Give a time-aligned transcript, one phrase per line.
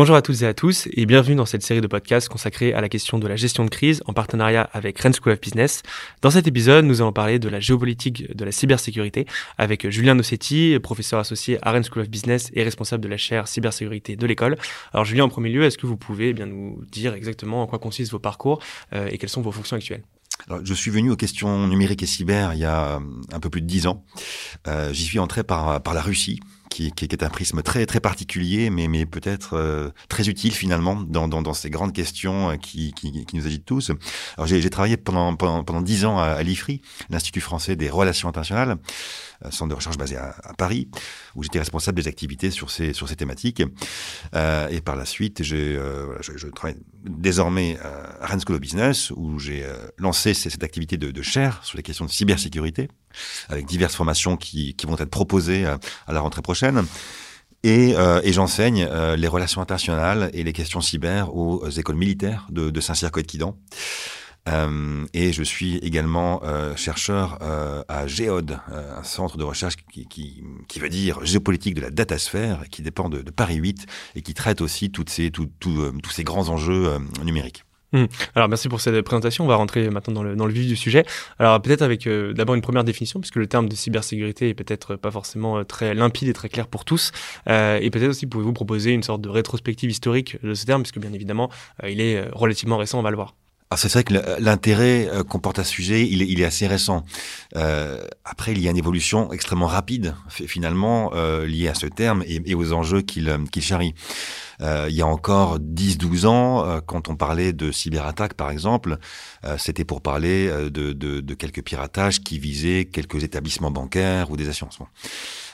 [0.00, 2.80] Bonjour à toutes et à tous et bienvenue dans cette série de podcasts consacrée à
[2.80, 5.82] la question de la gestion de crise en partenariat avec Rennes School of Business.
[6.22, 9.26] Dans cet épisode, nous allons parler de la géopolitique de la cybersécurité
[9.58, 13.46] avec Julien Nossetti, professeur associé à Rennes School of Business et responsable de la chaire
[13.46, 14.56] cybersécurité de l'école.
[14.94, 17.66] Alors Julien, en premier lieu, est-ce que vous pouvez eh bien nous dire exactement en
[17.66, 18.62] quoi consistent vos parcours
[18.94, 20.04] euh, et quelles sont vos fonctions actuelles?
[20.48, 23.60] Alors, je suis venu aux questions numériques et cyber il y a un peu plus
[23.60, 24.02] de dix ans.
[24.66, 26.40] Euh, J'y suis entré par, par la Russie
[26.70, 30.96] qui, qui, est un prisme très très particulier, mais, mais peut-être euh, très utile finalement
[30.96, 33.90] dans, dans, dans, ces grandes questions euh, qui, qui, qui nous agitent tous.
[34.36, 36.80] Alors j'ai travaillé pendant pendant pendant dix ans à, à l'IFRI,
[37.10, 38.78] l'Institut français des relations internationales,
[39.44, 40.88] euh, centre de recherche basé à, Paris,
[41.34, 43.62] où j'étais responsable des activités sur ces sur ces thématiques.
[44.34, 47.78] Euh, et par la suite, j'ai euh, je, travaille désormais
[48.20, 49.64] à Rennes School of Business, où j'ai
[49.98, 52.88] lancé cette activité de, de chaire sur les questions de cybersécurité
[53.48, 55.78] avec diverses formations qui, qui vont être proposées à,
[56.08, 56.84] la rentrée prochaine.
[57.62, 62.46] Et, euh, et j'enseigne euh, les relations internationales et les questions cyber aux écoles militaires
[62.50, 63.54] de, de Saint-Cyr-Coët-Quidan.
[64.48, 70.42] Euh, et je suis également euh, chercheur euh, à Géode, un centre de recherche qui,
[70.80, 74.90] veut dire géopolitique de la datasphère, qui dépend de, Paris 8 et qui traite aussi
[74.90, 77.64] tous ces grands enjeux numériques.
[77.92, 78.04] Mmh.
[78.36, 79.44] Alors merci pour cette présentation.
[79.44, 81.04] On va rentrer maintenant dans le, vif du sujet.
[81.38, 85.10] Alors peut-être avec d'abord une première définition, puisque le terme de cybersécurité est peut-être pas
[85.10, 87.12] forcément très limpide et très clair pour tous.
[87.46, 91.12] Et peut-être aussi pouvez-vous proposer une sorte de rétrospective historique de ce terme, puisque bien
[91.12, 91.50] évidemment
[91.86, 93.34] il est relativement récent, on va le voir.
[93.72, 97.04] Alors c'est vrai que l'intérêt comporte à ce sujet, il est, il est assez récent.
[97.54, 102.24] Euh, après, il y a une évolution extrêmement rapide, finalement, euh, liée à ce terme
[102.26, 103.94] et, aux enjeux qu'il qu charrie.
[104.60, 108.98] Euh, il y a encore 10-12 ans, euh, quand on parlait de cyberattaques, par exemple,
[109.44, 114.36] euh, c'était pour parler de, de, de, quelques piratages qui visaient quelques établissements bancaires ou
[114.36, 114.78] des assurances.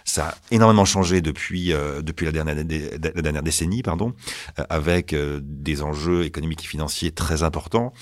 [0.07, 4.15] Ça a énormément changé depuis euh, depuis la dernière la dernière décennie, pardon,
[4.59, 7.93] euh, avec euh, des enjeux économiques et financiers très importants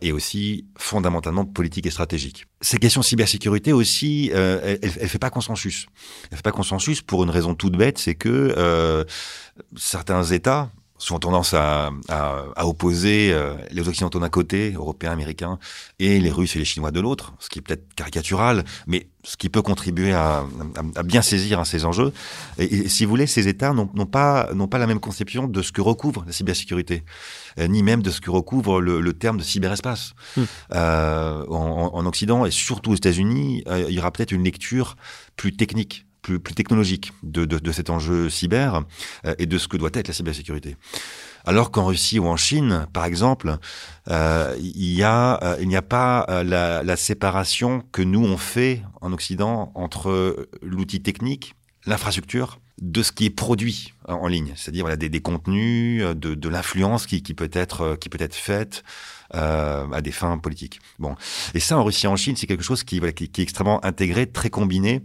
[0.00, 2.46] et aussi fondamentalement politiques et stratégiques.
[2.60, 5.86] Ces questions de cybersécurité aussi, elle, elle fait pas consensus.
[6.30, 9.04] Elle fait pas consensus pour une raison toute bête, c'est que
[9.76, 10.70] certains États
[11.10, 15.58] ont tendance à, à, à opposer euh, les Occidentaux d'un côté, Européens, Américains,
[15.98, 19.36] et les Russes et les Chinois de l'autre, ce qui est peut-être caricatural, mais ce
[19.36, 20.44] qui peut contribuer à,
[20.96, 22.12] à bien saisir hein, ces enjeux.
[22.58, 25.62] Et, et, si vous voulez, ces États n'ont pas, n'ont pas la même conception de
[25.62, 27.04] ce que recouvre la cybersécurité,
[27.58, 30.14] euh, ni même de ce que recouvre le, le terme de cyberespace.
[30.36, 30.42] Mmh.
[30.74, 34.96] Euh, en, en, Occident et surtout aux États-Unis, euh, il y aura peut-être une lecture
[35.36, 38.82] plus technique plus, plus technologique de, de, de, cet enjeu cyber
[39.24, 40.76] euh, et de ce que doit être la cybersécurité.
[41.44, 43.56] Alors qu'en Russie ou en Chine, par exemple,
[44.08, 48.22] euh, il y a euh, il n'y a pas euh, la, la, séparation que nous
[48.22, 51.54] on fait en Occident entre l'outil technique,
[51.86, 56.48] l'infrastructure, de ce qui est produit en ligne, c'est-à-dire voilà, des, des, contenus, de, de
[56.48, 58.84] l'influence qui, qui peut être qui peut être faite
[59.34, 60.80] euh, à des fins politiques.
[60.98, 61.14] Bon,
[61.54, 63.84] et ça en Russie et en Chine, c'est quelque chose qui, voilà, qui, est extrêmement
[63.84, 65.02] intégré, très combiné.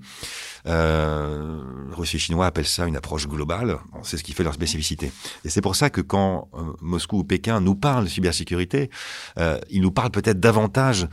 [0.68, 3.78] Euh, Russes et Chinois appellent ça une approche globale.
[4.04, 5.12] C'est ce qui fait leur spécificité.
[5.44, 8.90] Et c'est pour ça que quand euh, Moscou ou Pékin nous parlent de cybersécurité,
[9.38, 11.08] euh, ils nous parlent peut-être davantage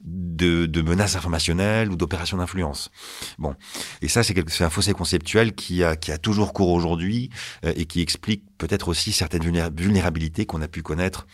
[0.00, 2.90] de, de, menaces informationnelles ou d'opérations d'influence.
[3.38, 3.54] Bon,
[4.02, 7.30] et ça, c'est un fossé conceptuel qui a, qui a toujours cours aujourd'hui
[7.64, 9.42] euh, et qui explique peut-être aussi certaines
[9.74, 11.26] vulnérabilités qu'on a pu connaître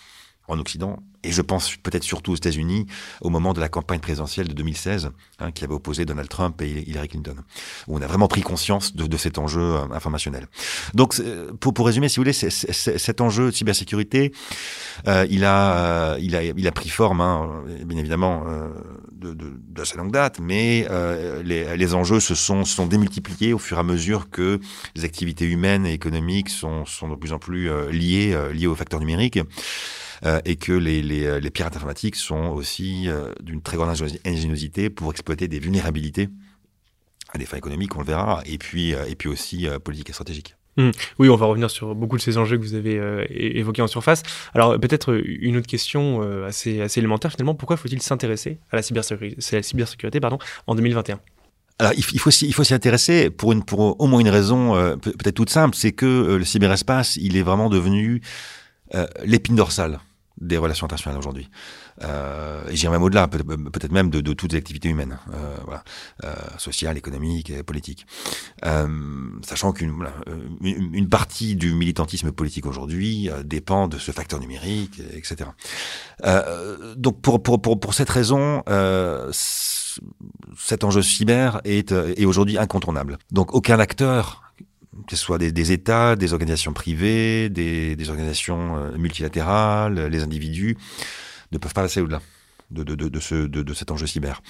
[0.53, 2.87] en Occident, et je pense peut-être surtout aux États-Unis,
[3.21, 6.85] au moment de la campagne présidentielle de 2016, hein, qui avait opposé Donald Trump et
[6.89, 7.37] Hillary Clinton,
[7.87, 10.49] où on a vraiment pris conscience de, cet enjeu euh, informationnel.
[10.95, 11.21] Donc,
[11.61, 14.33] pour, pour résumer, si vous voulez, cet enjeu de cybersécurité,
[15.07, 18.45] euh, il, a, euh, pris forme, hein, bien évidemment,
[19.25, 23.81] euh, de, de, longue date, mais euh, les, enjeux se sont, démultipliés au fur et
[23.81, 24.59] à mesure que
[24.97, 29.01] les activités humaines et économiques sont, de plus en plus euh, liées, liées aux facteurs
[29.01, 29.39] numériques.
[30.25, 33.93] Euh, et que les, les, les, pirates informatiques sont aussi euh, d'une très grande
[34.25, 36.29] ingéniosité pour exploiter des vulnérabilités
[37.31, 40.13] à des fins économiques, on le verra, et puis, euh, et puis aussi politiques et
[40.13, 40.55] stratégiques.
[40.77, 40.91] Mmh.
[41.19, 43.87] Oui, on va revenir sur beaucoup de ces enjeux que vous avez euh, évoqués en
[43.87, 44.23] surface.
[44.55, 48.83] Alors peut-être une autre question euh, assez, assez élémentaire finalement, pourquoi faut-il s'intéresser à la
[48.83, 51.21] cybersécurité, la cybersécurité pardon, en 2021
[51.79, 54.95] alors, il faut il faut s'y intéresser pour une pour au moins une raison euh,
[54.95, 58.21] peut-être toute simple, c'est que le cyberespace, il est vraiment devenu
[59.25, 59.99] l'épine dorsale
[60.43, 61.49] des relations internationales aujourd'hui.
[62.03, 65.85] Euh, j'irai même au-delà, peut-être même de, toutes les activités humaines, euh, voilà,
[66.25, 68.07] euh, sociales, économiques politiques.
[68.65, 68.87] Euh,
[69.43, 75.51] sachant qu'une partie du militantisme politique aujourd'hui euh, dépend de ce facteur numérique, etc.
[76.25, 78.63] Euh, donc pour, cette raison,
[80.57, 83.19] cet enjeu cyber est aujourd'hui incontournable.
[83.31, 84.42] Donc aucun acteur
[85.07, 90.77] que ce soit des, États, des organisations privées, des, organisations multilatérales, les individus,
[91.51, 92.21] ne peuvent pas passer au-delà
[92.73, 94.43] de, de, de, ce, de, cet enjeu cyber,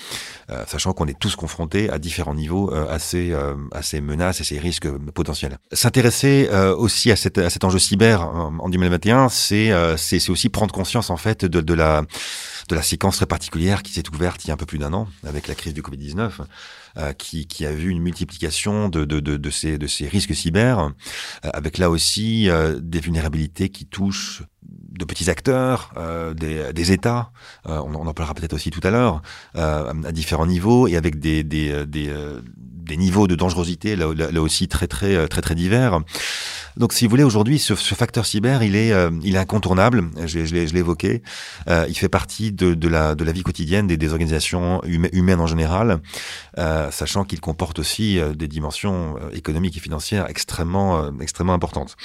[0.51, 4.01] euh, sachant qu'on est tous confrontés à différents niveaux euh, à, ces, euh, à ces
[4.01, 5.59] menaces et ces risques potentiels.
[5.73, 11.11] S'intéresser aussi à, cette, à cet enjeu cyber en 2021, c'est c'est aussi prendre conscience
[11.11, 12.03] en fait de, la
[12.69, 14.93] de la séquence très particulière qui s'est ouverte il y a un peu plus d'un
[14.93, 16.31] an avec la crise du Covid-19,
[17.19, 20.93] qui, qui, a vu une multiplication de, de, de, de, ces, de ces risques cyber,
[21.43, 22.49] avec là aussi
[22.81, 24.43] des vulnérabilités qui touchent
[24.93, 27.31] de petits acteurs, euh, des, États,
[27.67, 29.23] euh, on, en parlera peut-être aussi tout à l'heure,
[29.57, 31.43] euh, à différents niveaux et avec des,
[32.85, 34.09] des niveaux de dangerosité là,
[34.41, 36.01] aussi très très très très divers.
[36.79, 40.05] Donc, si vous voulez, aujourd'hui, ce, ce, facteur cyber, il est, il est incontournable.
[40.25, 41.23] Je, je l'ai évoqué.
[41.69, 45.41] Euh, il fait partie de, de, la, de la vie quotidienne des, des organisations humaines
[45.41, 46.01] en général,
[46.57, 51.97] euh, sachant qu'il comporte aussi des dimensions économiques et financières extrêmement, extrêmement importantes.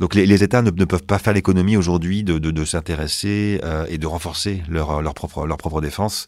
[0.00, 3.98] Donc, les, États ne, peuvent pas faire l'économie aujourd'hui de, de, de s'intéresser euh, et
[3.98, 6.26] de renforcer leur, leur, propre, leur propre défense.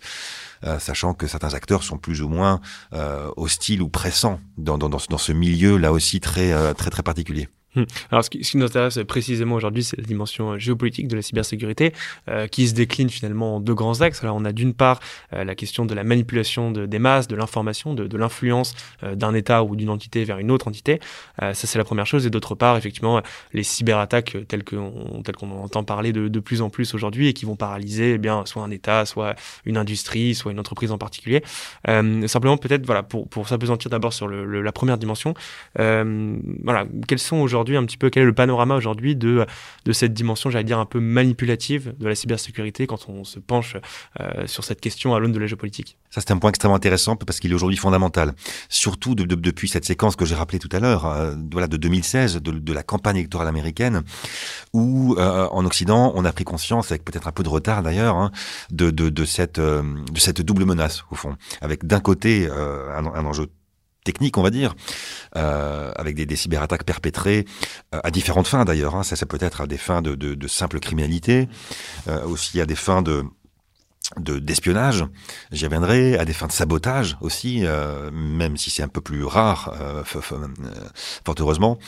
[0.64, 2.60] Euh, sachant que certains acteurs sont plus ou moins
[2.93, 7.49] euh, hostiles ou pressants dans, dans, dans, ce milieu là aussi très très très particulier.
[7.78, 7.84] Hmm.
[8.10, 11.92] Alors, ce qui, nous intéresse précisément aujourd'hui, c'est la dimension euh, géopolitique de la cybersécurité,
[12.28, 14.25] euh, qui se décline finalement en deux grands axes.
[14.25, 14.98] Alors, on a d'une part
[15.32, 18.75] euh, la question de la manipulation de, des masses, de l'information, de, l'influence
[19.14, 20.98] d'un État ou d'une entité vers une autre entité.
[21.38, 22.26] Ça, c'est la première chose.
[22.26, 23.22] Et d'autre part, effectivement,
[23.52, 28.14] les cyberattaques telles qu'on entend parler de, plus en plus aujourd'hui et qui vont paralyser
[28.14, 31.44] eh bien soit un État, soit une industrie, soit une entreprise en particulier.
[32.26, 35.34] simplement, peut-être, voilà, pour, pour s'apesantir d'abord sur la première dimension,
[35.76, 39.47] voilà, quels sont aujourd'hui un petit peu quel est le panorama aujourd'hui de,
[39.85, 43.76] de cette dimension, j'allais dire, un peu manipulative de la cybersécurité quand on se penche
[44.20, 45.97] euh, sur cette question à l'aune de la géopolitique?
[46.11, 48.35] Ça, c'est un point extrêmement intéressant parce qu'il est aujourd'hui fondamental.
[48.69, 51.76] Surtout de, de, depuis cette séquence que j'ai rappelée tout à l'heure, euh, voilà, de
[51.76, 54.03] 2016, de, la campagne électorale américaine,
[54.73, 58.17] où euh, en Occident, on a pris conscience, avec peut-être un peu de retard d'ailleurs,
[58.17, 58.31] hein,
[58.70, 61.37] de, de, cette, de cette double menace, au fond.
[61.61, 63.47] Avec d'un côté un enjeu
[64.08, 64.75] technique, on va dire,
[65.37, 67.44] euh, avec des, cyberattaques perpétrées
[67.94, 68.94] euh, à différentes fins d'ailleurs.
[68.94, 69.02] Hein.
[69.02, 71.46] Ça, ça peut être à des fins de, simple criminalité,
[72.08, 73.25] euh, aussi à des fins de
[74.16, 75.05] d'espionnage,
[75.52, 77.64] j'y reviendrai, à des fins de sabotage aussi,
[78.10, 79.75] même si c'est un peu plus rare,
[80.06, 81.78] fort heureusement.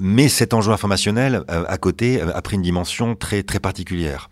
[0.00, 4.30] Mais cet enjeu informationnel, à côté, a pris une dimension très très particulière.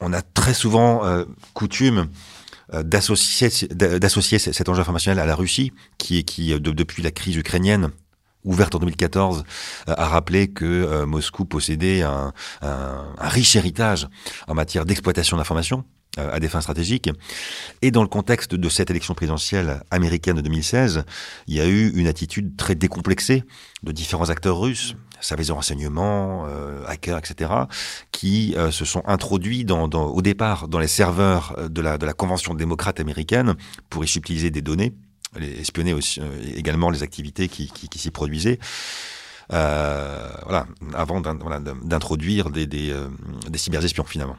[0.00, 1.02] On a très souvent
[1.54, 2.08] coutume
[2.72, 7.90] d'associer d'associer cet enjeu informationnel à la Russie, qui, qui euh, depuis la crise ukrainienne
[8.44, 9.44] ouverte en 2014,
[9.88, 12.32] euh, a rappelé que Moscou possédait un,
[12.62, 14.08] un, un, riche héritage
[14.46, 15.84] en matière d'exploitation d'informations
[16.16, 17.10] à des fins stratégiques.
[17.82, 21.04] Et dans le contexte de cette élection présidentielle américaine de 2016,
[21.46, 23.44] il y a eu une attitude très décomplexée
[23.82, 27.50] de différents acteurs russes services de renseignement, euh, hackers, etc.,
[28.12, 31.98] qui euh, se sont introduits dans, dans, au départ dans les serveurs euh, de la,
[31.98, 33.54] de la Convention démocrate américaine
[33.90, 34.94] pour y subtiliser des données,
[35.40, 36.26] espionner aussi, euh,
[36.56, 38.58] également les activités qui, qui, qui s'y produisaient.
[39.52, 42.92] Euh, voilà, avant d'introduire des, des,
[43.48, 44.36] des cyberespions finalement.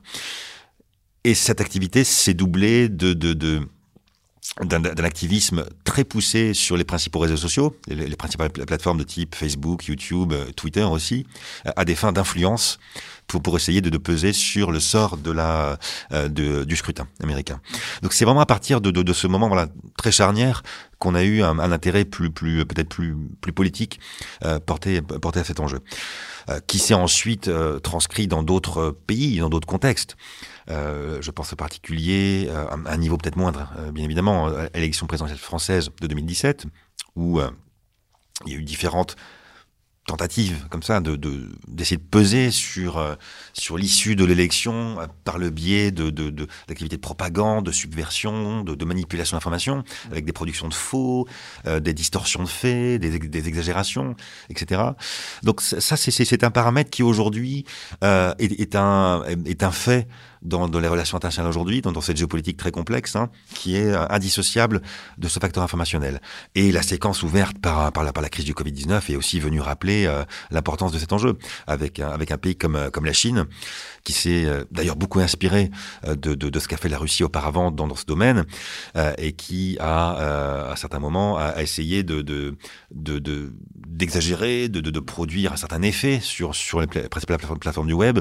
[1.23, 3.67] Et cette activité s'est doublée de, de, de
[4.61, 9.35] d'un activisme très poussé sur les principaux réseaux sociaux, les, les, principales plateformes de type
[9.35, 11.25] Facebook, YouTube, euh, Twitter aussi,
[11.75, 12.79] à des fins d'influence
[13.27, 15.77] pour, pour essayer de, de, peser sur le sort de la,
[16.13, 17.59] euh, de, du scrutin américain.
[18.01, 20.63] Donc c'est vraiment à partir de, de, de, ce moment voilà, très charnière
[20.99, 23.99] qu'on a eu un, un, intérêt plus, plus peut-être plus, plus politique
[24.45, 25.79] euh, porté, porté à cet enjeu,
[26.49, 30.15] euh, qui s'est ensuite euh, transcrit dans d'autres pays, dans d'autres contextes.
[30.69, 34.67] Euh, je pense en particulier euh, à un niveau peut-être moindre, euh, bien évidemment, à
[34.75, 36.65] l'élection présidentielle française de 2017,
[37.15, 37.39] où
[38.45, 39.15] il y a eu différentes
[40.07, 41.15] tentatives comme ça de
[41.67, 43.17] d'essayer de, de, peser sur
[43.53, 48.85] sur l'issue de l'élection par le biais de d'activités de, de, propagande, de subversion, de,
[48.85, 51.27] manipulation d'informations, avec des productions de faux,
[51.65, 54.15] euh, des distorsions de faits, des, des, exagérations,
[54.49, 54.81] etc.
[55.43, 57.65] Donc ça c'est un paramètre qui aujourd'hui
[58.03, 60.07] euh, est, est, un est un fait
[60.41, 63.91] dans, dans les relations internationales aujourd'hui, dans, dans, cette géopolitique très complexe, hein, qui est
[63.91, 64.81] euh, indissociable
[65.17, 66.21] de ce facteur informationnel.
[66.55, 69.61] Et la séquence ouverte par, par, la, par la crise du Covid-19 est aussi venue
[69.61, 73.45] rappeler euh, l'importance de cet enjeu, avec, avec un pays comme, euh, comme la Chine,
[74.07, 75.69] qui s'est euh, d'ailleurs beaucoup inspiré
[76.07, 78.45] de, de, ce qu'a fait la Russie auparavant dans, ce domaine,
[79.17, 82.55] et qui a, à certains moments, a, essayé de, de,
[82.91, 88.19] de, d'exagérer, de, produire un certain effet sur, les principales plateformes du web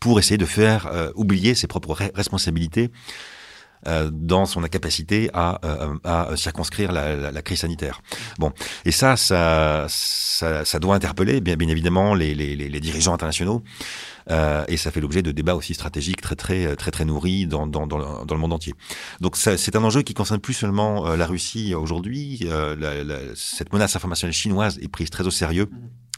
[0.00, 2.90] pour essayer de faire euh, oublier ses propres responsabilités
[4.12, 5.60] dans son incapacité à,
[6.04, 8.00] à circonscrire la, la, crise sanitaire.
[8.38, 8.52] Bon,
[8.84, 13.62] et ça, ça, ça, ça doit interpeller bien, bien évidemment les, les, les dirigeants internationaux.
[14.30, 17.66] Euh, et ça fait l'objet de débats aussi stratégiques très très très très nourris dans,
[17.66, 18.74] dans, dans, le, monde entier.
[19.20, 22.40] Donc c'est un enjeu qui concerne plus seulement euh, la Russie aujourd'hui.
[22.44, 25.68] Euh, cette menace informationnelle chinoise est prise très au sérieux.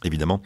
[0.03, 0.41] Évidemment,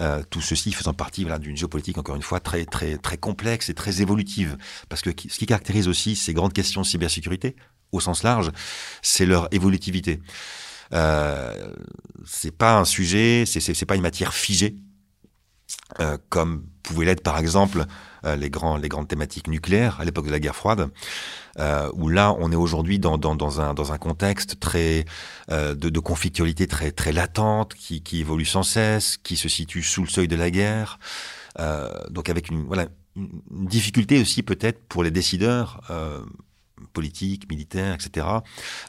[0.00, 3.68] euh, tout ceci faisant partie voilà, d'une géopolitique encore une fois très très très complexe
[3.68, 4.56] et très évolutive,
[4.88, 7.56] parce que ce qui caractérise aussi ces grandes questions de cybersécurité
[7.92, 8.50] au sens large,
[9.02, 10.20] c'est leur évolutivité.
[10.92, 11.72] Euh,
[12.24, 14.76] c'est pas un sujet, c'est pas une matière figée.
[16.00, 17.84] Euh, comme pouvait l'être par exemple
[18.24, 20.90] euh, les, grands, les grandes thématiques nucléaires à l'époque de la guerre froide,
[21.58, 23.14] euh, où là on est aujourd'hui dans,
[23.60, 25.04] un, contexte très
[25.48, 30.28] de, conflictualité très, très latente, qui, évolue sans cesse, qui se situe sous le seuil
[30.28, 30.98] de la guerre,
[32.10, 32.66] donc avec une,
[33.50, 35.80] difficulté aussi peut-être pour les décideurs
[36.92, 38.26] politique, militaire, etc.,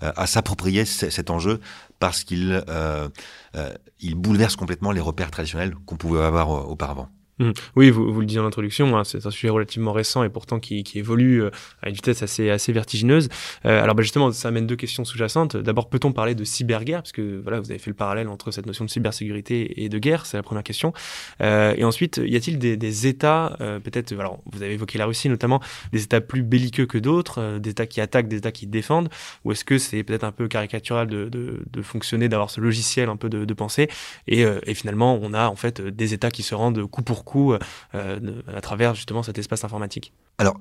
[0.01, 1.62] à s'approprier cet enjeu
[1.99, 3.09] parce qu'il euh,
[3.55, 3.73] euh,
[4.15, 7.09] bouleverse complètement les repères traditionnels qu'on pouvait avoir auparavant.
[7.39, 7.51] Mmh.
[7.75, 10.60] Oui, vous, vous le disiez en introduction, hein, c'est un sujet relativement récent et pourtant
[10.60, 11.51] qui, qui évolue euh,
[11.84, 13.29] à une vitesse assez, assez vertigineuse.
[13.65, 15.56] Euh, alors bah, justement, ça amène deux questions sous-jacentes.
[15.56, 17.03] D'abord, peut-on parler de cyberguerre?
[17.03, 20.00] Parce que voilà, vous avez fait le parallèle entre cette notion de cybersécurité et de
[20.00, 20.94] guerre, c'est la première question.
[21.41, 25.06] Euh, et ensuite, y a-t-il des, des, États, euh, peut-être, alors vous avez évoqué la
[25.06, 25.62] Russie notamment,
[25.94, 29.10] des États plus belliqueux que d'autres, euh, des États qui attaquent, des États qui défendent?
[29.46, 33.10] Ou est-ce que c'est peut-être un peu caricatural de, de, de fonctionner, d'avoir ce logiciel
[33.10, 33.89] un peu de, de pensée?
[34.27, 37.26] Et, et finalement, on a en fait des États qui se rendent coup pour coup
[37.36, 38.19] euh,
[38.55, 40.57] à travers justement cet espace informatique Alors,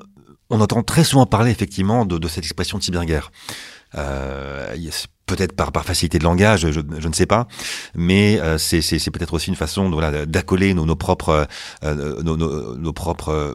[0.50, 3.30] on entend très souvent parler effectivement de, cette expression de cyberguerre.
[3.94, 4.76] Euh,
[5.26, 7.48] peut-être par, facilité de langage, je, ne sais pas,
[7.94, 9.90] mais euh, c'est peut-être aussi une façon
[10.26, 11.48] d'accoler nos, propres,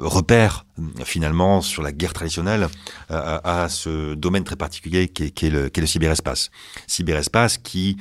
[0.01, 0.65] repères
[1.05, 2.67] finalement sur la guerre traditionnelle
[3.09, 6.49] à, ce domaine très particulier qui est, le, cyberespace.
[6.87, 7.97] Cyberespace qui,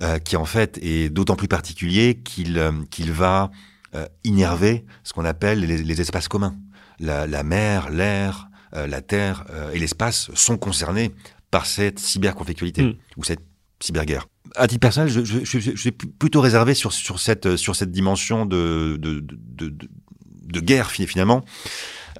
[0.00, 3.50] en fait est d'autant plus particulier qu'il va
[3.94, 6.56] euh, innerver ce qu'on appelle les, espaces communs.
[6.98, 11.10] La, mer, l'air, euh, la terre euh, et l'espace sont concernés
[11.50, 12.94] par cette cyberconflictualité mm.
[13.18, 13.42] ou cette
[13.80, 14.28] cyberguerre.
[14.56, 18.46] À titre personnel, je, je, je, suis plutôt réservé sur, sur, cette, sur cette dimension
[18.46, 21.44] de, de, de, de guerre finalement,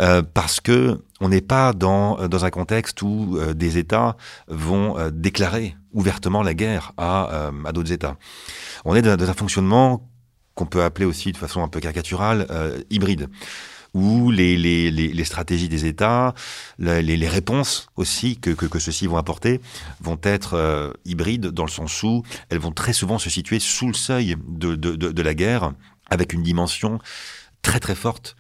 [0.01, 5.75] euh, parce que on n'est pas dans, dans un contexte où des États vont déclarer
[5.93, 8.17] ouvertement la guerre à, à d'autres États.
[8.85, 10.12] On est dans, dans un fonctionnement
[10.55, 13.29] qu'on peut appeler aussi de façon un peu caricaturale euh, hybride
[13.95, 16.35] où les, les, les, stratégies des États,
[16.79, 19.61] les, les réponses aussi que, que, que ceux-ci vont apporter
[20.01, 23.89] vont être euh, hybrides dans le sens où elles vont très souvent se situer sous
[23.89, 25.73] le seuil de, de, de, de la guerre
[26.09, 27.01] avec une dimension
[27.61, 28.35] très très forte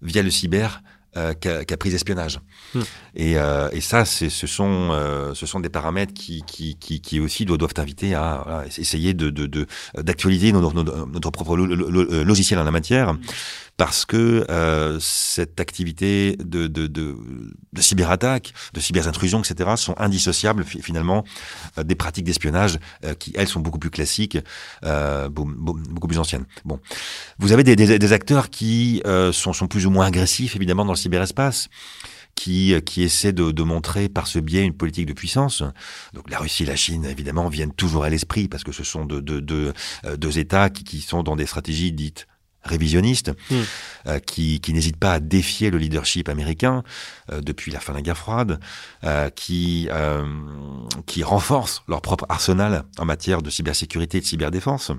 [0.00, 0.82] via le cyber
[1.16, 1.32] euh,
[1.78, 2.40] prise espionnage.
[2.74, 2.80] Hmm.
[3.14, 7.20] Et, euh, et, ça, ce sont, euh, ce sont des paramètres qui, qui, qui, qui
[7.20, 9.30] aussi doivent, inviter à, essayer de,
[9.94, 13.16] d'actualiser de, notre, notre, propre logiciel en la matière
[13.76, 17.16] parce que euh, cette activité de, de, de,
[17.72, 21.24] de cyberattaque, de cyberintrusion, etc., sont indissociables finalement
[21.78, 24.38] euh, des pratiques d'espionnage euh, qui, elles, sont beaucoup plus classiques,
[24.84, 26.46] euh, beaucoup, plus anciennes.
[26.64, 26.80] Bon,
[27.38, 30.84] vous avez des, des, des acteurs qui euh, sont, sont plus ou moins agressifs, évidemment,
[30.84, 31.68] dans le cyberespace
[32.34, 35.62] qui, qui essaient de, de, montrer par ce biais une politique de puissance.
[36.12, 39.06] Donc la Russie et la Chine, évidemment, viennent toujours à l'esprit parce que ce sont
[39.06, 39.72] deux, deux, deux,
[40.16, 42.26] deux États qui, qui, sont dans des stratégies dites
[42.66, 43.54] révisionnistes, hmm.
[44.08, 46.82] euh, qui, qui n'hésitent pas à défier le leadership américain
[47.32, 48.60] euh, depuis la fin de la guerre froide,
[49.04, 49.88] euh, qui,
[51.06, 54.92] qui renforcent leur propre arsenal en matière de cybersécurité et de cyberdéfense,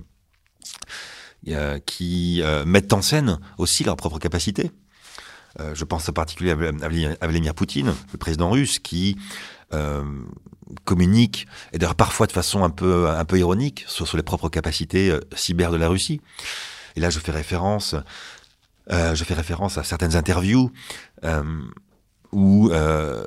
[1.86, 4.72] qui mettent en scène aussi leurs propres capacités.
[5.74, 6.56] je pense en particulier à
[7.28, 9.18] Vladimir Poutine, le président russe, qui
[10.84, 14.50] communique, et d'ailleurs parfois de façon un peu, un peu ironique, sur, sur les propres
[14.50, 16.22] capacités cyber de la Russie.
[16.98, 17.96] Et là, je fais référence,
[18.92, 20.72] euh, je fais référence à certaines interviews
[21.24, 21.44] euh,
[22.32, 23.24] où euh,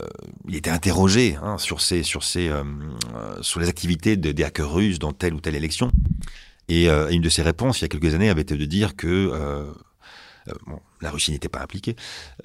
[0.49, 5.41] il était interrogé hein, sur sur sur les activités des hackers russes dans telle ou
[5.41, 5.93] telle élection.
[6.69, 9.73] Et une de ses réponses, il y a quelques années, avait été de dire que
[10.67, 11.97] bon, la Russie n'était pas impliquée,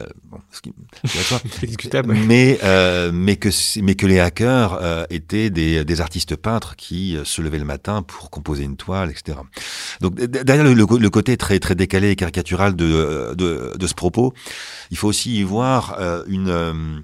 [0.02, 0.74] euh, bon, ce qui,
[1.66, 3.50] discutable, mais euh, mais que
[3.82, 8.02] mais que les hackers euh, étaient des, des artistes peintres qui se levaient le matin
[8.02, 9.40] pour composer une toile, etc.
[10.02, 14.34] Donc derrière le, le, côté très très décalé et caricatural de, de, de ce propos,
[14.92, 17.04] il faut aussi y voir une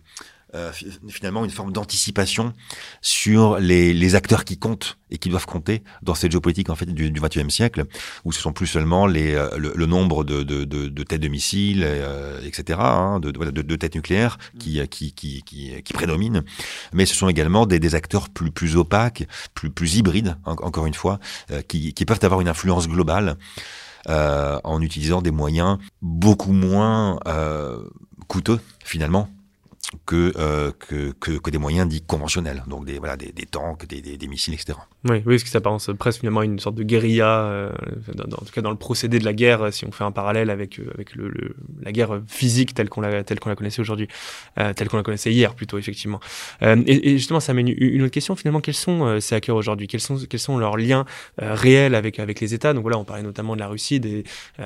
[0.56, 0.72] euh,
[1.10, 2.54] finalement une forme d'anticipation
[3.02, 6.86] sur les, les, acteurs qui comptent et qui doivent compter dans cette géopolitique en fait
[6.86, 7.86] du, 21e siècle,
[8.26, 11.28] où ce sont plus seulement les, euh, le, nombre de, de, de, de, têtes de
[11.28, 16.44] missiles, euh, etc., hein, de, têtes nucléaires qui, qui, qui, qui, qui prédominent,
[16.94, 20.94] mais ce sont également des, des acteurs plus, plus opaques, plus, plus hybrides, encore une
[20.94, 21.20] fois,
[21.68, 23.38] qui, qui peuvent avoir une influence globale.
[24.10, 27.84] Euh, en utilisant des moyens beaucoup moins euh,
[28.28, 29.30] coûteux finalement
[30.06, 34.02] que, euh, que, que, que, des moyens dits conventionnels, donc des, voilà, des, tanks, des,
[34.02, 34.78] des, missiles, etc.
[35.10, 37.72] Oui, oui, ce qui s'apparence presque finalement à une sorte de guérilla, euh,
[38.18, 40.80] en tout cas dans le procédé de la guerre, si on fait un parallèle avec,
[40.80, 44.08] euh, avec le, la guerre physique telle qu'on la, telle la connaissait aujourd'hui,
[44.56, 46.20] telle qu'on la connaissait hier plutôt, effectivement.
[46.62, 49.88] Et, justement, ça mène une autre question, finalement, quels sont ces hackers aujourd'hui?
[49.88, 51.06] Quels sont, quels sont leurs liens
[51.38, 52.74] réels avec, avec les États?
[52.74, 54.24] Donc voilà, on parlait notamment de la Russie, des,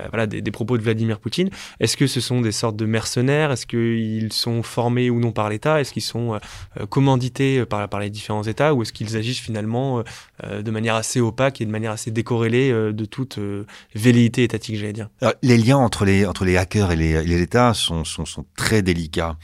[0.09, 1.49] voilà, des, des propos de Vladimir Poutine.
[1.79, 3.51] Est-ce que ce sont des sortes de mercenaires?
[3.51, 5.79] Est-ce qu'ils sont formés ou non par l'État?
[5.81, 6.37] Est-ce qu'ils sont euh,
[6.79, 8.73] euh, commandités par, par les différents États?
[8.73, 10.03] Ou est-ce qu'ils agissent finalement
[10.43, 13.39] euh, de manière assez opaque et de manière assez décorrélée de toute
[13.93, 15.09] velléité étatique, j'allais dire?
[15.41, 18.03] Les liens entre les, hackers et les, États sont,
[18.55, 19.37] très délicats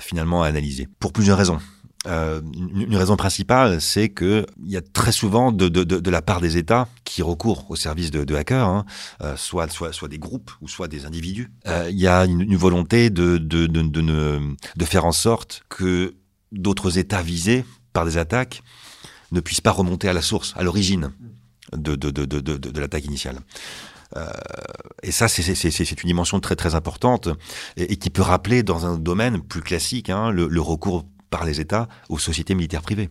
[0.00, 1.58] finalement à analyser pour plusieurs raisons.
[2.06, 6.56] Euh, une, raison principale, c'est que il y a très souvent de, la part des
[6.56, 8.86] États qui recourent au service de, hackers, hein,
[9.20, 9.68] euh, soit,
[10.08, 11.52] des groupes ou soit des individus.
[11.66, 13.38] Euh, il y a une, volonté de,
[14.84, 16.14] faire en sorte que
[16.52, 18.62] d'autres États visés par des attaques
[19.30, 21.12] ne puissent pas remonter à la source, à l'origine
[21.76, 23.40] de, l'attaque initiale.
[25.02, 27.28] Et ça, c'est une dimension très très importante
[27.76, 31.44] et, et, qui peut rappeler dans un domaine plus classique hein, le, le recours par
[31.44, 33.10] les États aux sociétés militaires privées.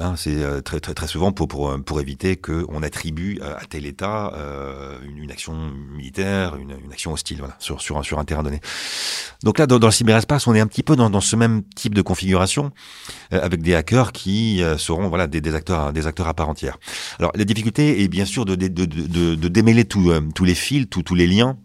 [0.00, 3.86] Hein, c'est euh, très, très, très souvent pour, pour, pour éviter qu'on attribue à tel
[3.86, 5.54] État euh, une, une, action
[5.96, 8.60] militaire, une, une, action hostile voilà, sur, sur, un, sur un terrain donné.
[9.44, 11.62] Donc là, dans, dans, le cyberespace, on est un petit peu dans, dans ce même
[11.76, 12.72] type de configuration,
[13.32, 16.48] euh, avec des hackers qui euh, seront voilà, des, des, acteurs, des acteurs à part
[16.48, 16.78] entière.
[17.20, 20.56] Alors la difficulté est bien sûr de, de, de, de, de démêler tous tous les
[20.56, 21.63] fils, tous, tous les liens euh,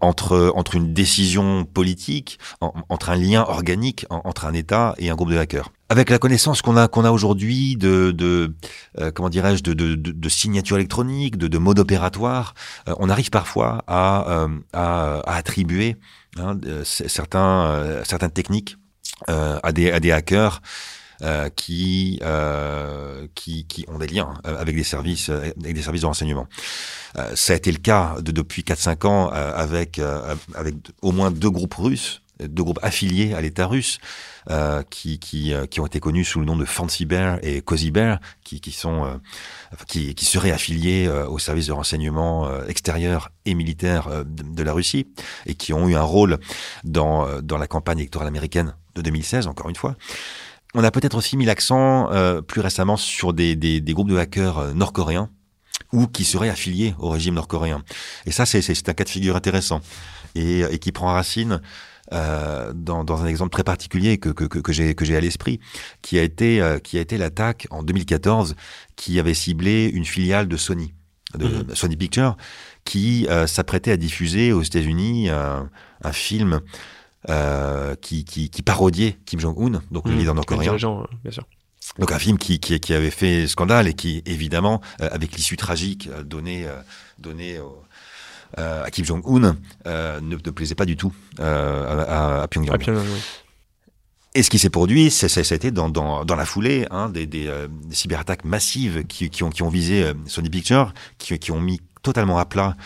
[0.00, 5.10] entre entre une décision politique, en, entre un lien organique en, entre un État et
[5.10, 5.70] un groupe de hackers.
[5.88, 8.54] Avec la connaissance qu'on a qu'on a aujourd'hui de, de
[8.98, 12.54] euh, comment dirais-je de, de, de, de signatures électroniques, de, de modes opératoires,
[12.88, 15.96] euh, on arrive parfois à, à, à attribuer
[16.38, 18.76] hein, certains certaines techniques
[19.26, 20.99] à des à des hackers euh,
[21.56, 26.06] qui, euh, qui, qui ont des liens euh, avec des services avec des services de
[26.06, 26.46] renseignement.
[27.34, 30.00] ça a été le cas de, depuis 4-5 ans avec
[30.54, 33.98] avec au moins deux groupes russes deux groupes affiliés à l'État russe
[34.50, 37.90] euh, qui, qui, qui, ont été connus sous le nom de Fancy Bear et Cozy
[37.90, 39.16] Bear, qui, qui sont euh,
[39.86, 44.72] qui, qui, seraient affiliés euh, au service de renseignement extérieur et militaire de, de, la
[44.72, 45.08] Russie
[45.46, 46.38] et qui ont eu un rôle
[46.84, 49.96] dans, dans la campagne électorale américaine de 2016, encore une fois.
[50.74, 54.16] On a peut-être aussi mis l'accent euh, plus récemment sur des, des, des groupes de
[54.16, 55.30] hackers euh, nord-coréens
[55.92, 57.82] ou qui seraient affiliés au régime nord-coréen.
[58.26, 59.80] Et ça, c'est un cas de figure intéressant
[60.34, 61.60] et, et qui prend racine
[62.12, 65.60] euh, dans, dans, un exemple très particulier que, que, que, que j'ai à l'esprit,
[66.02, 68.56] qui a été, euh, qui a été l'attaque en 2014
[68.96, 70.92] qui avait ciblé une filiale de Sony,
[71.38, 71.74] de mmh.
[71.76, 72.36] Sony Pictures,
[72.84, 76.60] qui euh, s'apprêtait à diffuser aux États-Unis un film
[77.28, 80.76] euh, qui, qui, qui, parodiait Kim Jong-un, donc le mmh, leader nord-coréen.
[81.22, 81.44] Bien sûr.
[81.98, 85.56] Donc un film qui, qui, qui, avait fait scandale et qui, évidemment, euh, avec l'issue
[85.56, 86.66] tragique euh, donnée,
[88.58, 89.56] euh, à Kim Jong-un,
[89.86, 92.74] ne, ne, plaisait pas du tout à, à, Pyongyang.
[92.74, 93.20] À Pyongyang oui.
[94.34, 97.08] Et ce qui s'est produit, ça, ça a été dans, dans, dans la foulée hein,
[97.08, 101.50] des, des, des, cyberattaques massives qui, qui, ont, qui ont visé Sony Pictures, qui, qui
[101.50, 102.76] ont mis totalement à plat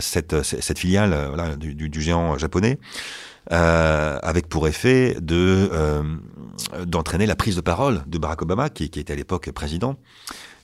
[0.00, 2.78] cette, cette filiale voilà, du, du, du géant japonais
[3.52, 6.02] euh, avec pour effet de euh,
[6.84, 9.96] d'entraîner la prise de parole de Barack Obama, qui, était à l'époque président,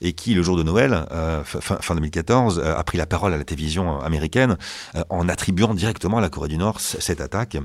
[0.01, 3.33] et qui, le jour de Noël, euh, fin, fin 2014, euh, a pris la parole
[3.33, 4.57] à la télévision américaine
[4.95, 7.57] euh, en attribuant directement à la Corée du Nord cette attaque.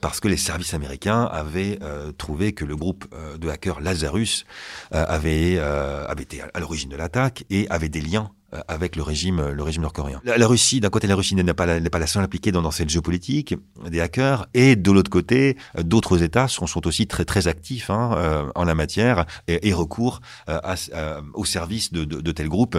[0.00, 1.78] Parce que les services américains avaient
[2.16, 3.04] trouvé que le groupe
[3.38, 4.46] de hackers Lazarus
[4.90, 8.30] avait, avait été à l'origine de l'attaque et avait des liens
[8.66, 10.20] avec le régime, le régime nord-coréen.
[10.24, 13.54] La, Russie, d'un côté, la Russie n'est pas, pas la seule impliquée dans, cette géopolitique
[13.86, 18.50] des hackers, et de l'autre côté, d'autres États sont, aussi très très actifs hein, euh,
[18.54, 22.78] en la matière et, et recourent euh, à, au service de, de, de tels groupes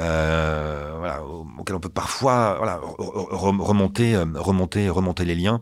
[0.00, 5.60] euh, voilà, auquel on peut parfois voilà, remonter, euh, remonter, remonter les liens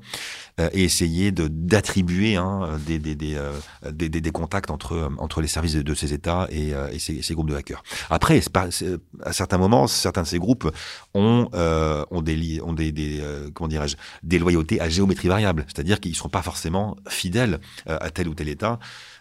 [0.73, 3.39] et essayer de d'attribuer hein, des, des, des,
[3.93, 7.51] des, des, contacts entre, entre les services de, ces États et, et ces, ces, groupes
[7.51, 7.83] de hackers.
[8.11, 8.41] Après,
[9.23, 10.71] à certains moments, certains de ces groupes
[11.15, 13.23] ont, ont des, ont des, des
[13.55, 18.11] comment dirais-je, des loyautés à géométrie variable, c'est-à-dire qu'ils ne seront pas forcément fidèles à
[18.11, 18.79] tel ou tel État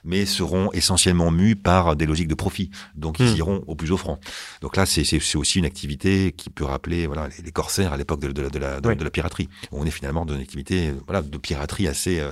[0.08, 2.72] mais seront essentiellement mus par des logiques de profit.
[2.96, 3.38] Donc, ils hmm.
[3.38, 4.20] iront au plus offrant.
[4.62, 8.32] Donc là, c'est aussi une activité qui peut rappeler voilà, les, corsaires à l'époque de,
[8.32, 9.50] de, de, la, de, la piraterie.
[9.72, 12.32] On est finalement dans une activité voilà, de piraterie assez, euh,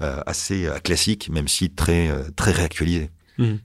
[0.00, 3.10] euh assez euh, classique, même si très, très réactualisée.
[3.38, 3.56] Hmm.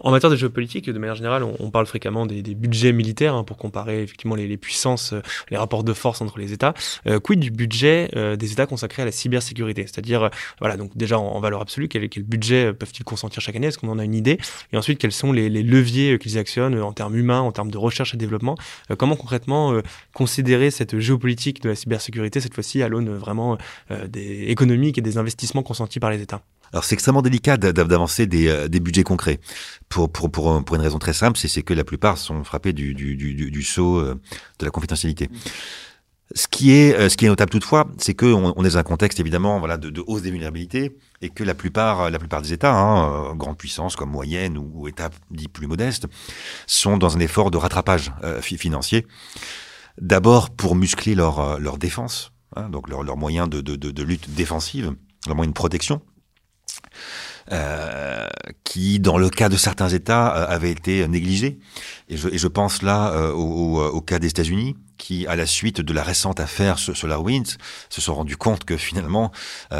[0.00, 3.56] En matière de géopolitique, de manière générale, on, parle fréquemment des, budgets militaires hein, pour
[3.56, 6.74] comparer effectivement les, puissances, euh, les rapports de force entre les États.
[7.06, 9.82] Euh, quid du budget euh, des États consacrés à la cybersécurité?
[9.82, 13.68] C'est-à-dire, voilà, donc déjà en, valeur absolue, quel, quel budget peuvent-ils consentir chaque année?
[13.68, 14.38] Est-ce qu'on en a une idée?
[14.72, 18.14] Et ensuite, quels sont les, leviers qu'ils actionnent en termes humains, en termes de recherche
[18.14, 18.56] et développement?
[18.98, 19.80] Comment concrètement
[20.12, 23.56] considérer cette géopolitique de la cybersécurité cette fois-ci à l'aune vraiment
[24.08, 26.42] des économiques et des investissements consentis par les États?
[26.72, 29.40] Alors c'est extrêmement délicat d'avancer des, euh, des, budgets concrets.
[29.88, 32.94] Pour, pour, pour, pour une raison très simple, c'est que la plupart sont frappés du,
[32.94, 34.20] du, du, du sceau euh,
[34.58, 35.30] de la confidentialité.
[36.34, 38.82] Ce qui est, euh, ce qui est notable toutefois, c'est qu'on on est dans un
[38.82, 42.52] contexte évidemment voilà, de, de, hausse des vulnérabilités et que la plupart, la plupart des
[42.52, 46.06] États, hein, grandes puissances comme moyennes ou, ou, États dits plus modestes,
[46.66, 49.06] sont dans un effort de rattrapage financier.
[50.00, 54.34] D'abord pour muscler leur, leur défense, hein, donc leurs leur moyens de, de, de, lutte
[54.34, 54.96] défensive,
[55.26, 56.00] leurs moyens de protection.
[57.52, 58.26] Euh,
[58.64, 61.58] qui, dans le cas de certains États, euh, avait été négligé.
[62.08, 65.44] Et je, et je pense là euh, au, au, cas des États-Unis, qui, à la
[65.44, 67.58] suite de la récente affaire SolarWinds,
[67.90, 69.32] se sont rendus compte que finalement,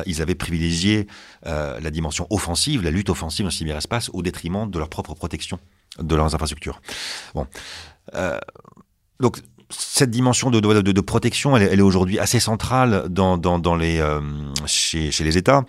[0.06, 1.06] ils avaient privilégié
[1.44, 5.60] la dimension offensive, la lutte offensive dans le cyberespace, au détriment de leur propre protection
[6.00, 6.82] de leurs infrastructures.
[7.34, 7.46] Bon.
[9.20, 9.38] donc,
[9.70, 14.20] cette dimension de, protection, elle, est aujourd'hui assez centrale dans, les, euh,
[14.66, 15.64] chez, les États.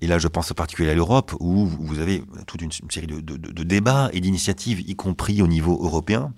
[0.00, 3.62] Et là, je pense en particulier à l'Europe, où vous avez toute une, série de,
[3.64, 6.32] débats et d'initiatives, y compris au niveau européen,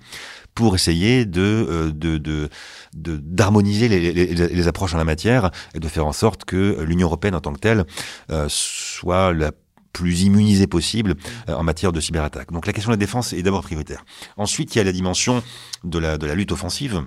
[0.55, 2.49] pour essayer de euh,
[2.95, 7.41] d'harmoniser les, approches en la matière et de faire en sorte que l'Union européenne en
[7.41, 7.85] tant que telle
[8.31, 9.53] euh, soit la
[9.97, 11.15] plus immunisé possible
[11.49, 12.53] euh, en matière de cyberattaque.
[12.53, 14.05] Donc la question de la défense est d'abord prioritaire.
[14.37, 15.43] Ensuite, il y a la dimension
[15.85, 17.03] de la, lutte offensive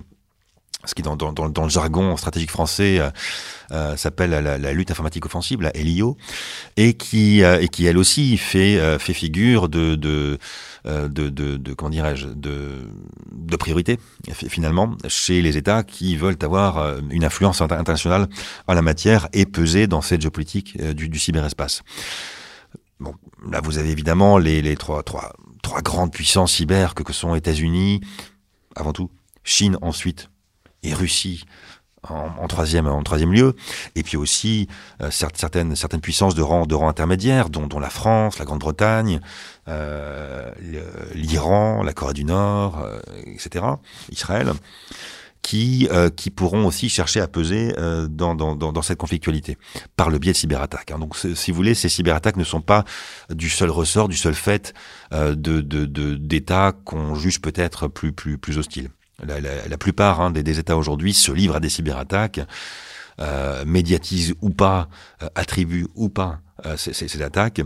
[0.85, 3.09] ce qui dans, le jargon stratégique français euh,
[3.71, 6.15] euh s'appelle la, lutte informatique offensive, la LIO,
[6.77, 10.37] et qui elle aussi fait figure de
[13.59, 13.99] priorité
[14.31, 18.29] finalement chez les États qui veulent avoir une influence internationale
[18.67, 21.83] en la matière et peser dans cette géopolitique du cyberespace.
[23.49, 25.03] Là, vous avez évidemment les, trois,
[25.83, 28.01] grandes puissances cyber que, que sont États-Unis,
[28.75, 29.09] avant tout,
[29.43, 30.29] Chine ensuite,
[30.83, 31.45] et Russie
[32.03, 33.55] en, en, troisième, en troisième lieu,
[33.95, 34.67] et puis aussi
[35.01, 39.19] euh, certaines, puissances de rang, de intermédiaire, dont, dont la France, la Grande-Bretagne,
[39.67, 40.51] euh,
[41.13, 43.65] l'Iran, la Corée du Nord, euh, etc.,
[44.11, 44.51] Israël
[45.41, 49.57] qui, euh, qui pourront aussi chercher à peser euh, dans, dans, dans, cette conflictualité
[49.95, 50.91] par le biais de cyberattaques.
[50.91, 50.99] Hein.
[50.99, 52.83] Donc, si vous voulez, ces cyberattaques ne sont pas
[53.29, 54.73] du seul ressort, du seul fait
[55.13, 55.61] euh, de
[56.15, 58.89] d'États de, qu'on juge peut-être plus, plus, plus hostiles.
[59.25, 62.39] La, la, la plupart hein, des, des, États aujourd'hui se livrent à des cyberattaques,
[63.19, 64.87] euh, médiatisent ou pas,
[65.23, 67.61] euh, attribuent ou pas euh, ces, ces, attaques,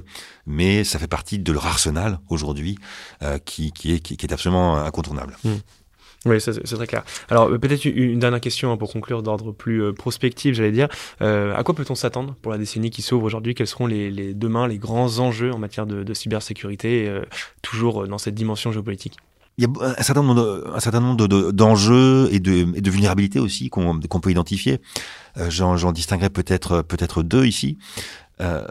[0.47, 2.79] mais ça fait partie de leur arsenal aujourd'hui
[3.45, 5.37] qui, qui, est, qui, est absolument incontournable.
[5.43, 5.51] Mmh.
[6.25, 7.03] Oui, c'est très clair.
[7.29, 10.87] Alors euh, peut-être une dernière question hein, pour conclure d'ordre plus euh, prospectif, j'allais dire.
[11.21, 13.55] Euh, à quoi peut-on s'attendre pour la décennie qui s'ouvre aujourd'hui?
[13.55, 17.23] Quels seront les, les, demain les grands enjeux en matière de, de cybersécurité, euh,
[17.61, 19.17] toujours dans cette dimension géopolitique?
[19.57, 23.39] Il y a un certain nombre, un certain nombre d'enjeux et, de, et de vulnérabilités
[23.39, 24.79] aussi qu'on peut identifier.
[25.49, 27.77] J'en distinguerai peut-être peut-être deux ici.
[28.41, 28.65] Euh,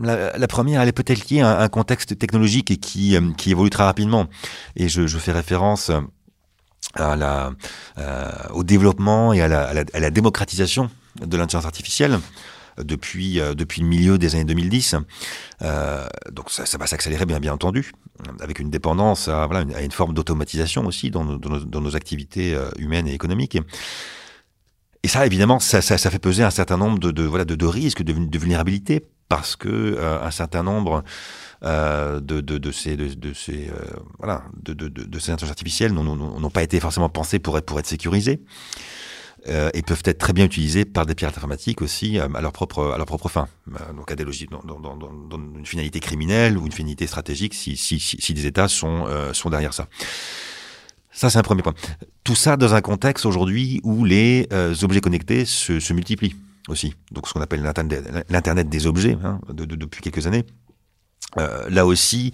[0.00, 3.70] la, la, première, elle est peut-être liée à un contexte technologique et qui, qui évolue
[3.70, 4.26] très rapidement.
[4.76, 5.90] Et je, je fais référence
[6.98, 7.50] euh,
[8.50, 10.90] au développement et à la, démocratisation
[11.20, 12.18] de l'intelligence artificielle
[12.78, 14.96] depuis euh, depuis le milieu des années 2010.
[15.62, 17.92] Euh, donc ça, va s'accélérer bien bien entendu,
[18.40, 21.96] avec une dépendance à, voilà, une, à une forme d'automatisation aussi dans nos, dans, nos,
[21.96, 23.58] activités euh, humaines et économiques.
[25.02, 28.12] Et ça, évidemment, ça, ça, fait peser un certain nombre de, voilà de, risques, de,
[28.12, 31.02] de vulnérabilités, parce que euh, un certain nombre
[31.62, 35.50] euh, de, de, de, ces, de, de ces, euh, voilà, de, de, de, ces intelligences
[35.50, 38.40] artificielles n'ont pas été forcément pensées pour être, pour être sécurisées.
[39.48, 42.52] Euh, et peuvent être très bien utilisées par des pirates informatiques aussi euh, à leur
[42.52, 43.48] propre à leur propre fin.
[43.68, 47.06] Euh, donc à des logiques dans, dans, dans, dans, une finalité criminelle ou une finalité
[47.06, 49.88] stratégique si, si, si, des États sont sont derrière ça.
[51.10, 51.72] Ça c'est un premier point.
[52.22, 54.46] Tout ça dans un contexte aujourd'hui où les
[54.82, 56.36] objets connectés se, se multiplient
[56.68, 60.44] aussi, donc ce qu'on appelle l'Internet des objets hein, depuis quelques années.
[61.38, 62.32] Euh, là aussi,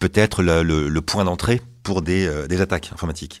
[0.00, 3.40] peut-être le, le, point d'entrée pour des, euh, des, attaques informatiques.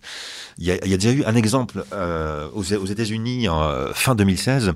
[0.58, 3.92] Il y, a, il y, a, déjà eu un exemple euh, aux, États-Unis en euh,
[3.92, 4.72] fin 2016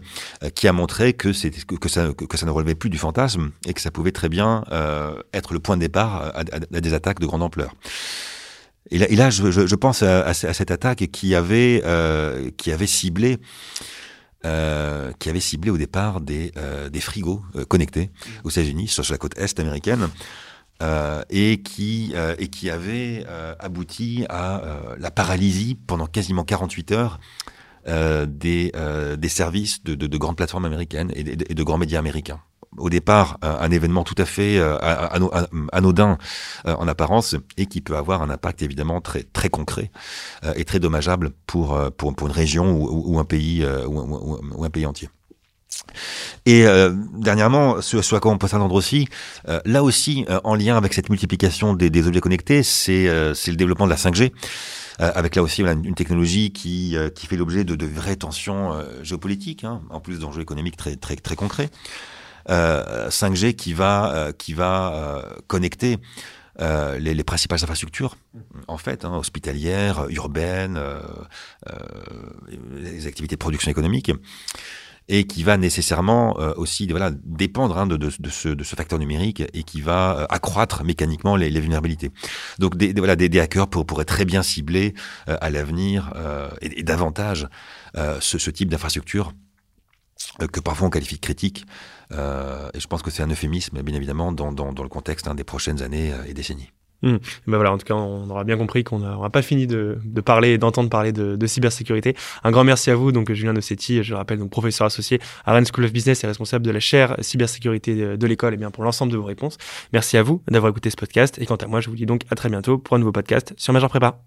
[0.54, 3.80] qui a montré que, que, ça, que, ça ne relevait plus du fantasme et que
[3.80, 4.64] ça pouvait très bien
[5.32, 6.44] être le point de départ à,
[6.80, 7.74] des attaques de grande ampleur.
[8.90, 11.82] Et là, et là je, je, je, pense à, à, cette attaque qui avait,
[12.56, 13.38] qui avait ciblé
[14.46, 18.12] euh, qui avait ciblé au départ des, euh, des frigos euh, connectés
[18.44, 20.08] aux États-Unis, sur la côte est américaine,
[21.28, 23.26] et, qui, et qui avait
[23.58, 24.62] abouti à
[24.96, 27.18] la paralysie pendant quasiment 48 heures
[28.28, 28.72] des,
[29.18, 32.40] des services de, de, de, grandes plateformes américaines et de grands médias américains
[32.76, 34.76] au départ un événement tout à fait euh,
[35.72, 36.18] anodin
[36.66, 39.90] euh, en apparence et qui peut avoir un impact évidemment très très concret
[40.44, 45.08] euh, et très dommageable pour pour, une région ou, un pays ou, un pays entier.
[46.46, 46.64] Et
[47.14, 49.08] dernièrement, ce, ce, à quoi on peut s'attendre aussi,
[49.64, 53.90] là aussi, en lien avec cette multiplication des, des objets connectés, c'est le développement de
[53.90, 54.32] la 5G.
[54.98, 59.82] avec là aussi une technologie qui, qui fait l'objet de, de vraies tensions géopolitiques, hein,
[59.90, 61.70] en plus d'enjeux économiques très, très, très concrets.
[62.48, 65.98] 5G euh, qui va, euh, qui va euh, connecter
[66.60, 68.16] les, les, principales infrastructures,
[68.66, 70.76] en fait, hein, hospitalières, urbaines,
[72.74, 74.10] les activités de production économique,
[75.06, 78.98] et qui va nécessairement aussi voilà, dépendre hein, de, de, de, ce, de, ce, facteur
[78.98, 82.10] numérique et qui va accroître mécaniquement les, les, vulnérabilités.
[82.58, 84.94] Donc des, voilà, des, des hackers pour, pourraient très bien cibler
[85.28, 86.12] à l'avenir
[86.60, 87.46] et, et, davantage
[87.94, 89.32] ce, ce type d'infrastructure
[90.52, 91.64] que parfois on qualifie de critique.
[92.12, 95.34] Euh, et je pense que c'est un euphémisme, bien évidemment, dans, dans, le contexte hein,
[95.34, 96.70] des prochaines années euh, et décennies.
[97.02, 97.16] Mmh.
[97.46, 100.50] Voilà, en tout cas, on aura bien compris qu'on n'a pas fini de, de parler
[100.50, 102.16] et d'entendre parler de, de, cybersécurité.
[102.42, 105.52] Un grand merci à vous, donc Julien Nossetti, je le rappelle, donc professeur associé à
[105.52, 108.82] Rennes School of Business et responsable de la chaire cybersécurité de, l'école, et bien pour
[108.82, 109.58] l'ensemble de vos réponses.
[109.92, 111.38] Merci à vous d'avoir écouté ce podcast.
[111.40, 113.54] Et quant à moi, je vous dis donc à très bientôt pour un nouveau podcast
[113.56, 114.20] sur Major Prépa.